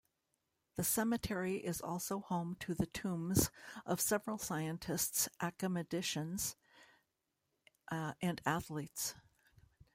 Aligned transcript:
The 0.77 0.83
cemetery 0.83 1.57
is 1.57 1.79
also 1.79 2.21
home 2.21 2.55
to 2.61 2.73
the 2.73 2.87
tombs 2.87 3.51
of 3.85 4.01
several 4.01 4.39
scientists, 4.39 5.29
academicians 5.41 6.55
and 7.91 8.41
athletes. 8.43 9.13